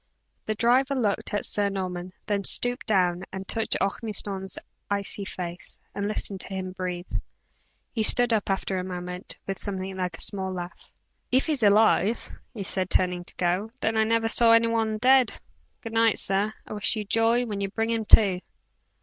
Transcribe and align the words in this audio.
The 0.47 0.55
driver 0.55 0.95
looked 0.95 1.31
at 1.31 1.45
Sir 1.45 1.69
Norman, 1.69 2.11
then 2.25 2.43
stooped 2.43 2.87
down 2.87 3.23
and 3.31 3.47
touched 3.47 3.77
Ormiston's 3.79 4.57
icy 4.89 5.25
face, 5.25 5.77
and 5.93 6.07
listened 6.07 6.39
to 6.39 6.47
hear 6.47 6.57
him 6.57 6.71
breathe. 6.71 7.05
He 7.93 8.01
stood 8.01 8.33
up 8.33 8.49
after 8.49 8.79
a 8.79 8.83
moment, 8.83 9.37
with 9.45 9.59
some 9.59 9.77
thing 9.77 9.97
like 9.97 10.17
a 10.17 10.21
small 10.21 10.51
laugh. 10.51 10.91
"If 11.31 11.45
he's 11.45 11.61
alive," 11.61 12.31
he 12.51 12.63
said, 12.63 12.89
turning 12.89 13.25
to 13.25 13.35
go, 13.35 13.69
"then 13.79 13.95
I 13.95 14.03
never 14.03 14.27
saw 14.27 14.53
any 14.53 14.65
one 14.65 14.97
dead! 14.97 15.33
Good 15.81 15.93
night, 15.93 16.17
sir, 16.17 16.51
I 16.65 16.73
wish 16.73 16.95
you 16.95 17.05
joy 17.05 17.45
when 17.45 17.61
you 17.61 17.69
bring 17.69 17.91
him 17.91 18.05
to." 18.05 18.41